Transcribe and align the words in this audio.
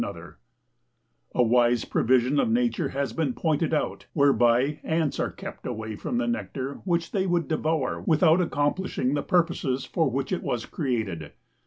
A 1.35 1.43
wise 1.43 1.85
provision 1.85 2.39
of 2.39 2.49
nature 2.49 2.89
has 2.89 3.13
been 3.13 3.33
pointed 3.33 3.71
out 3.71 4.07
whereby 4.13 4.79
ants 4.83 5.19
are 5.19 5.29
kept 5.29 5.67
away 5.67 5.95
from 5.95 6.17
the 6.17 6.25
nectar 6.25 6.81
which 6.85 7.11
they 7.11 7.27
would 7.27 7.47
devour 7.47 8.01
without 8.03 8.41
accomplishing 8.41 9.13
the 9.13 9.21
purposes 9.21 9.85
for 9.85 10.09
which 10.09 10.31
it 10.31 10.41
was 10.41 10.65
created. 10.65 11.33